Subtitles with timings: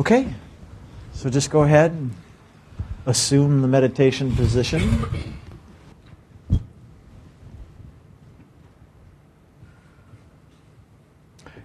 [0.00, 0.32] Okay,
[1.12, 2.14] so just go ahead and
[3.04, 5.04] assume the meditation position.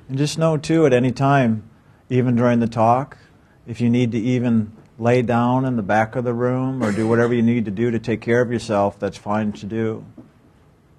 [0.10, 1.64] And just know, too, at any time,
[2.10, 3.18] even during the talk,
[3.66, 7.08] if you need to even lay down in the back of the room or do
[7.08, 10.06] whatever you need to do to take care of yourself, that's fine to do.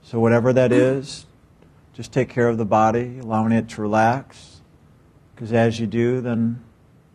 [0.00, 1.27] So, whatever that is,
[1.93, 4.62] just take care of the body, allowing it to relax.
[5.34, 6.62] Because as you do, then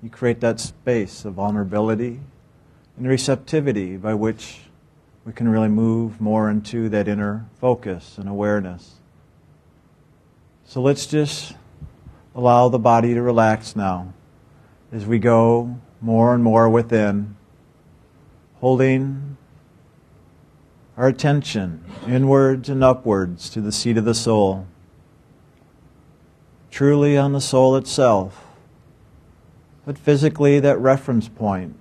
[0.01, 2.19] you create that space of vulnerability
[2.97, 4.61] and receptivity by which
[5.25, 8.95] we can really move more into that inner focus and awareness.
[10.65, 11.53] So let's just
[12.33, 14.13] allow the body to relax now
[14.91, 17.35] as we go more and more within,
[18.59, 19.37] holding
[20.97, 24.65] our attention inwards and upwards to the seat of the soul,
[26.71, 28.45] truly on the soul itself,
[29.85, 31.75] but physically that reference point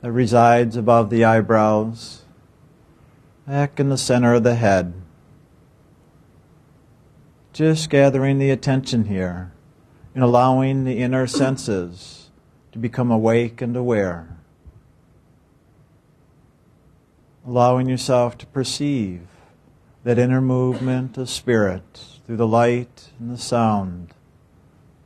[0.00, 2.22] that resides above the eyebrows,
[3.46, 4.94] back in the center of the head.
[7.52, 9.52] Just gathering the attention here
[10.14, 12.30] and allowing the inner senses
[12.72, 14.38] to become awake and aware.
[17.46, 19.22] Allowing yourself to perceive
[20.04, 24.14] that inner movement of spirit through the light and the sound,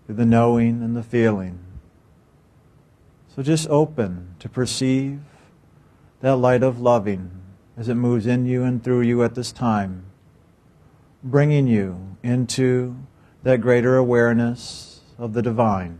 [0.06, 1.58] through the knowing and the feeling.
[3.34, 5.20] So just open to perceive
[6.20, 7.30] that light of loving
[7.76, 10.04] as it moves in you and through you at this time,
[11.22, 12.96] bringing you into
[13.42, 15.98] that greater awareness of the divine.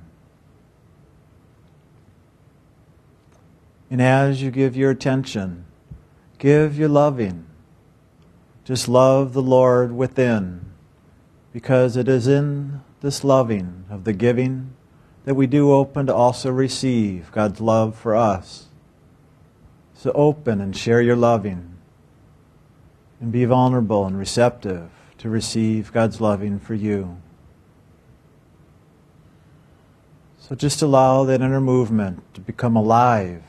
[3.91, 5.67] And as you give your attention,
[6.39, 7.47] give your loving.
[8.65, 10.73] Just love the Lord within,
[11.53, 14.75] because it is in this loving of the giving
[15.27, 18.69] that we do open to also receive God's love for us.
[19.93, 21.77] So open and share your loving
[23.21, 24.89] and be vulnerable and receptive
[25.19, 27.21] to receive God's loving for you.
[30.39, 33.43] So just allow that inner movement to become alive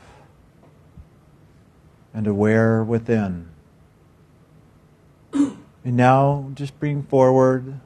[2.12, 3.48] and aware within.
[5.32, 7.80] And now just bring forward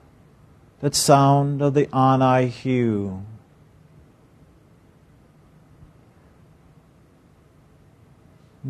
[0.81, 3.23] that sound of the Ani-Hu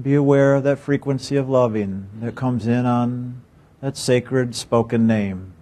[0.00, 3.42] Be aware of that frequency of loving that comes in on
[3.80, 5.52] that sacred spoken name.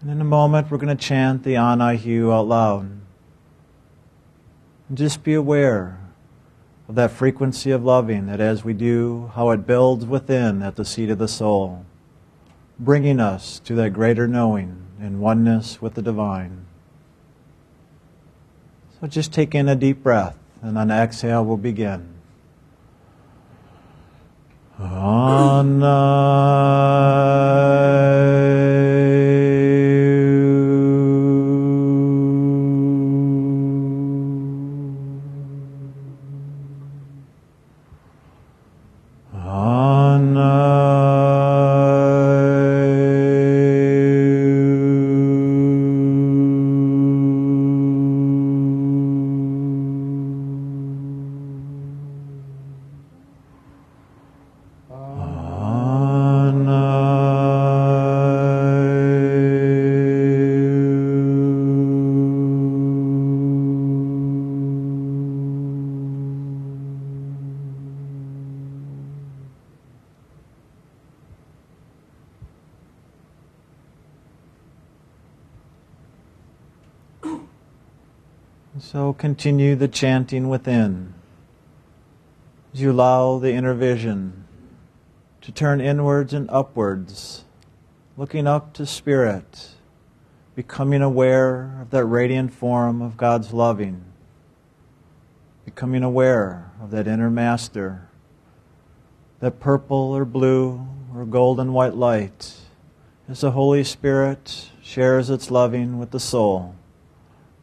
[0.00, 2.90] And in a moment, we're going to chant the Ani-Hu out loud.
[4.88, 5.98] And just be aware
[6.88, 10.84] of that frequency of loving that as we do, how it builds within at the
[10.86, 11.84] seat of the soul,
[12.80, 16.66] bringing us to that greater knowing and oneness with the divine.
[19.00, 20.36] So just take in a deep breath.
[20.62, 22.08] And on exhale, we'll begin.
[24.78, 24.84] So
[79.20, 81.12] continue the chanting within.
[82.72, 84.46] As you allow the inner vision
[85.42, 87.44] to turn inwards and upwards,
[88.16, 89.72] looking up to Spirit,
[90.54, 94.06] becoming aware of that radiant form of God's loving,
[95.66, 98.08] becoming aware of that inner Master,
[99.40, 102.56] that purple or blue or golden white light
[103.28, 106.74] as the Holy Spirit shares its loving with the soul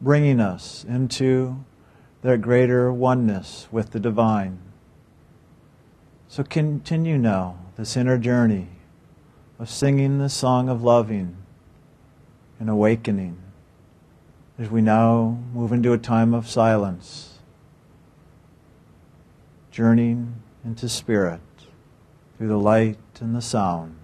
[0.00, 1.64] bringing us into
[2.22, 4.58] their greater oneness with the divine.
[6.28, 8.68] So continue now this inner journey
[9.58, 11.36] of singing the song of loving
[12.60, 13.38] and awakening
[14.58, 17.38] as we now move into a time of silence,
[19.70, 21.40] journeying into spirit
[22.36, 23.97] through the light and the sound.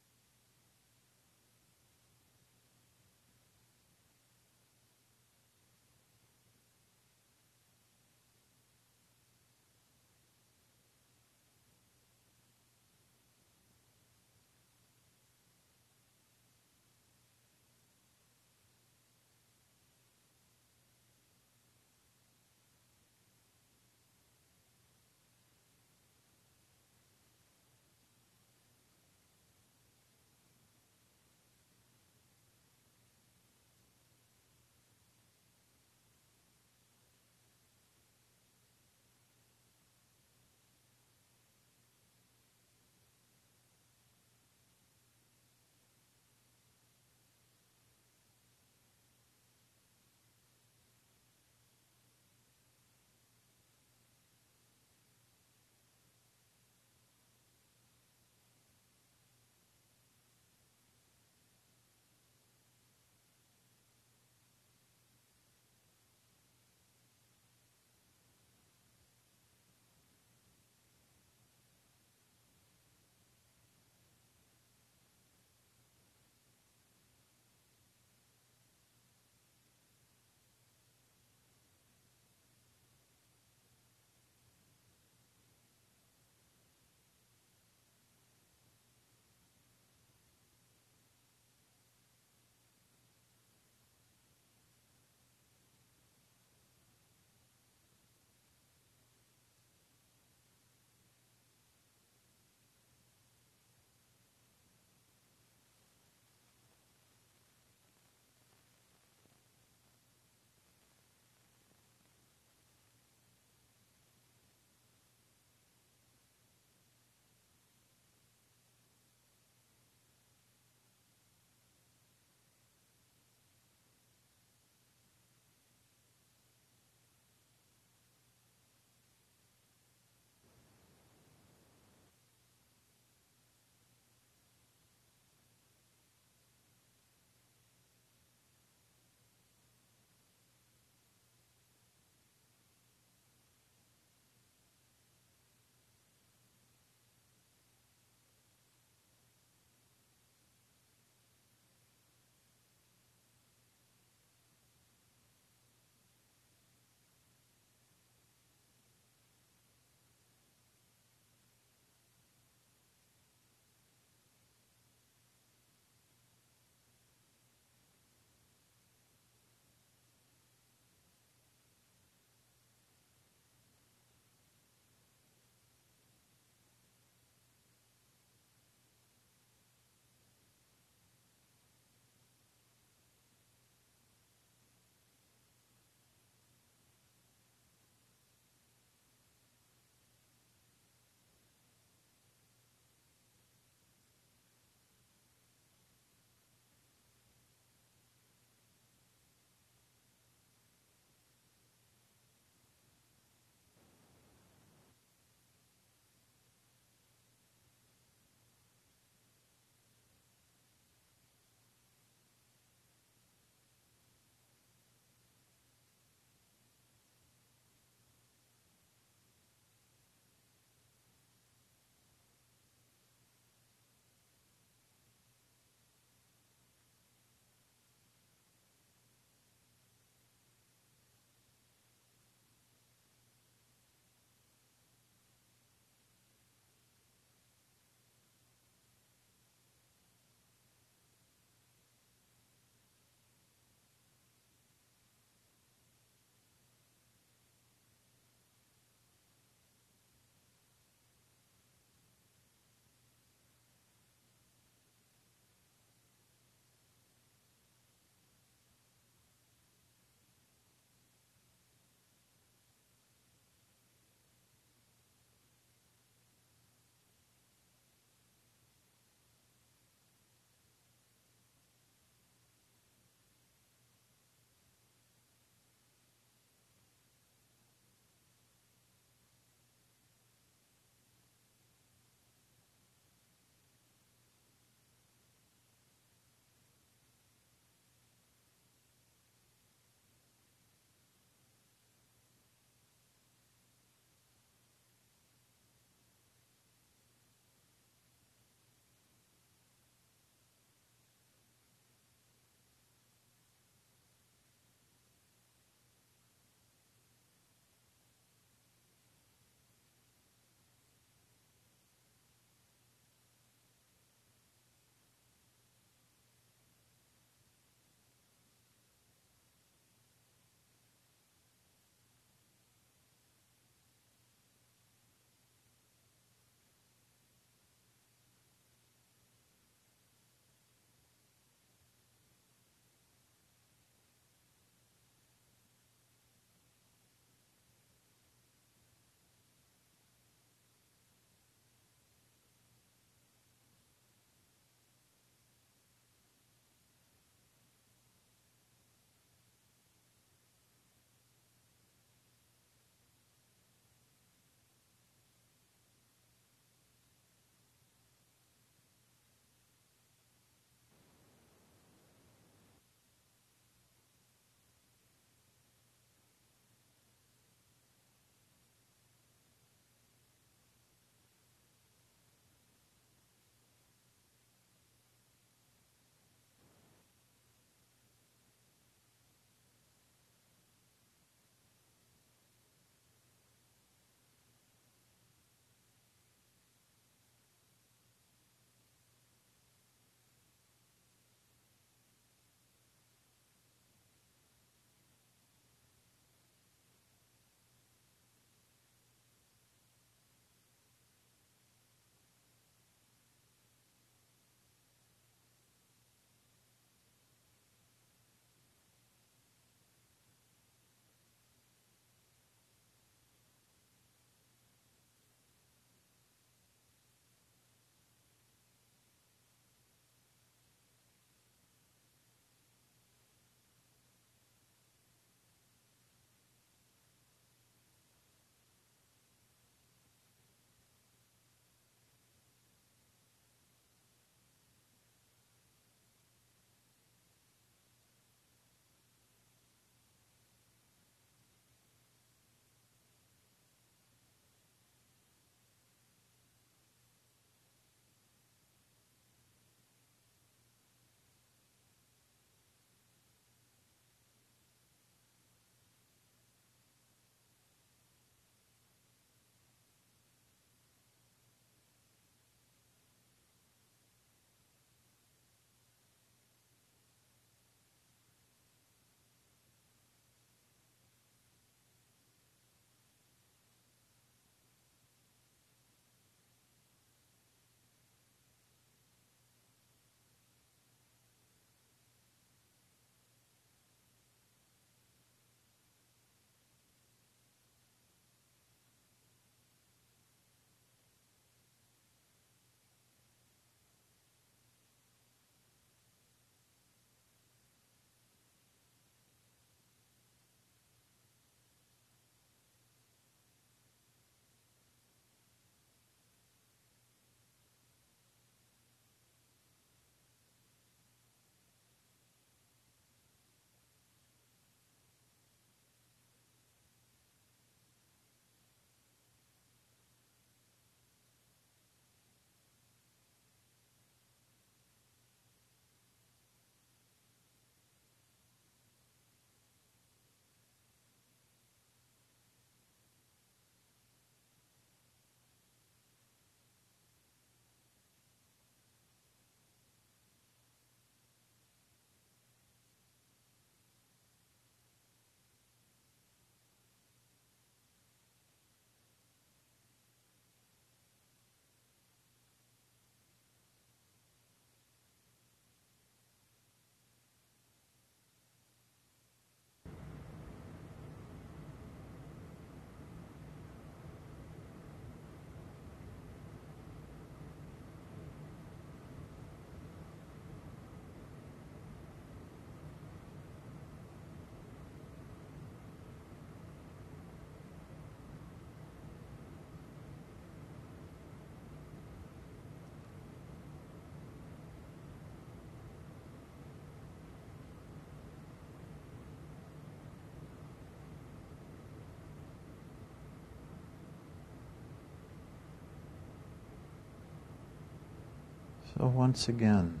[598.98, 600.00] So once again,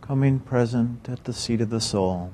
[0.00, 2.32] coming present at the seat of the soul,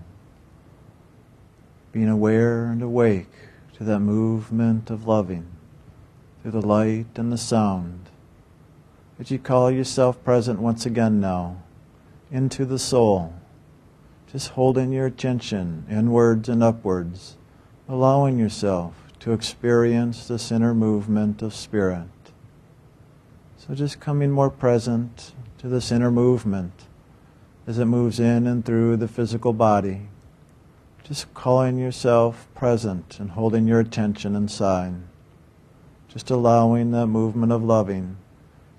[1.92, 3.31] being aware and awake
[3.74, 5.46] to that movement of loving
[6.40, 8.09] through the light and the sound.
[9.20, 11.62] As you call yourself present once again now
[12.31, 13.35] into the soul,
[14.33, 17.37] just holding your attention inwards and upwards,
[17.87, 22.09] allowing yourself to experience this inner movement of spirit.
[23.59, 26.87] So just coming more present to this inner movement
[27.66, 30.09] as it moves in and through the physical body.
[31.03, 34.94] Just calling yourself present and holding your attention inside.
[36.09, 38.16] Just allowing that movement of loving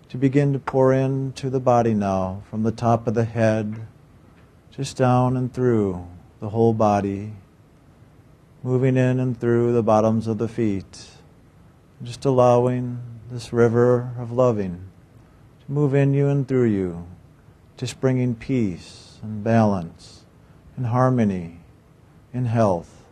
[0.08, 3.86] to begin to pour into the body now from the top of the head,
[4.72, 6.08] just down and through
[6.40, 7.34] the whole body,
[8.64, 11.10] moving in and through the bottoms of the feet,
[12.02, 14.89] just allowing this river of loving
[15.70, 17.06] move in you and through you,
[17.78, 20.26] just bringing peace and balance
[20.76, 21.60] and harmony
[22.34, 23.06] and health.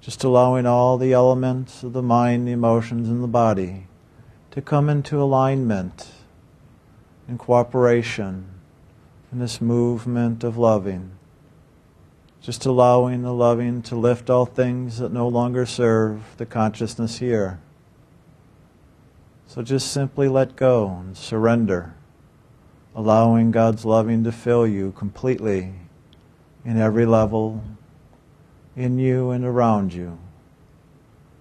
[0.00, 3.86] Just allowing all the elements of the mind, the emotions, and the body
[4.50, 6.08] to come into alignment
[7.28, 8.46] and cooperation
[9.30, 11.12] in this movement of loving.
[12.40, 17.60] Just allowing the loving to lift all things that no longer serve the consciousness here.
[19.48, 21.94] So just simply let go and surrender,
[22.94, 25.72] allowing God's loving to fill you completely
[26.66, 27.64] in every level,
[28.76, 30.18] in you and around you,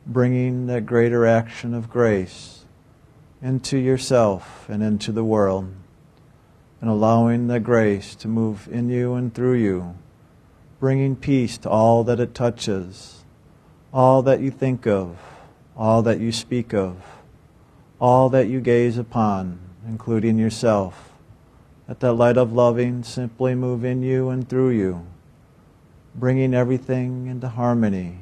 [0.05, 2.63] bringing that greater action of grace
[3.41, 5.69] into yourself and into the world,
[6.79, 9.95] and allowing that grace to move in you and through you,
[10.79, 13.25] bringing peace to all that it touches,
[13.93, 15.17] all that you think of,
[15.75, 17.16] all that you speak of
[17.99, 21.11] all that you gaze upon, including yourself.
[21.87, 25.07] Let that light of loving simply move in you and through you,
[26.13, 28.19] bringing everything into harmony,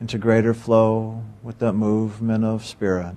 [0.00, 3.14] into greater flow with that movement of spirit.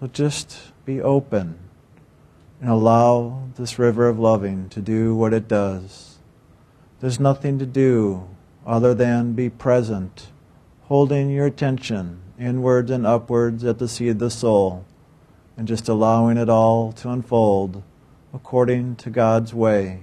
[0.00, 1.58] So just be open
[2.60, 6.18] and allow this river of loving to do what it does.
[7.00, 8.28] There's nothing to do
[8.66, 10.28] other than be present,
[10.84, 14.84] holding your attention inwards and upwards at the seat of the soul,
[15.56, 17.82] and just allowing it all to unfold
[18.34, 20.00] according to God's way,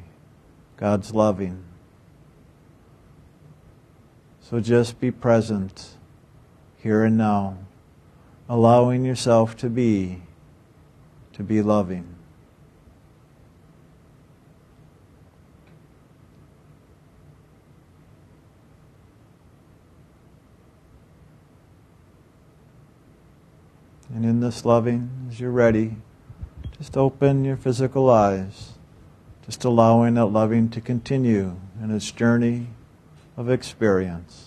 [0.78, 1.64] God's loving.
[4.42, 5.96] So just be present
[6.78, 7.58] here and now,
[8.50, 10.22] allowing yourself to be,
[11.34, 12.13] to be loving.
[24.14, 25.96] And in this loving, as you're ready,
[26.78, 28.74] just open your physical eyes,
[29.46, 32.68] just allowing that loving to continue in its journey
[33.36, 34.43] of experience.